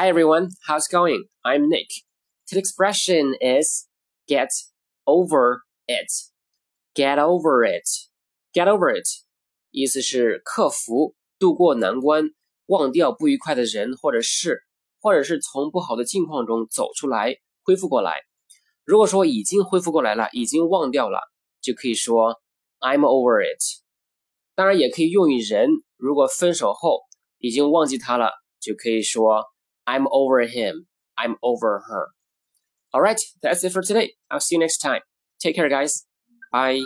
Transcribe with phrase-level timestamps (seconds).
[0.00, 1.24] Hi everyone, how's going?
[1.44, 1.88] I'm Nick.
[2.46, 3.88] Today's expression is
[4.28, 4.50] get
[5.08, 6.06] over it.
[6.94, 7.82] Get over it.
[8.54, 9.08] Get over it.
[9.72, 12.30] 意思是克服、度过难关、
[12.66, 14.60] 忘掉不愉快的人或者事，
[15.00, 18.12] 或者是从不好的境况中走出来、恢复过来。
[18.84, 21.18] 如果说已经恢复过来了，已经忘掉了，
[21.60, 22.40] 就可以说
[22.78, 23.60] I'm over it。
[24.54, 27.00] 当然也可以用于人，如果分手后
[27.38, 28.30] 已经忘记他了，
[28.60, 29.44] 就可以说
[29.88, 30.86] I'm over him.
[31.16, 32.08] I'm over her.
[32.92, 34.12] All right, that's it for today.
[34.30, 35.00] I'll see you next time.
[35.40, 36.04] Take care, guys.
[36.52, 36.82] Bye.